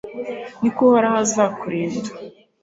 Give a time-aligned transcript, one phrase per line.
[0.61, 2.09] Ni koko Uhoraho azakurinda